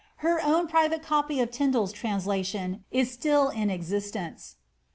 [0.25, 4.55] Her own private copy of Tindal's translation is still in ex iiitence.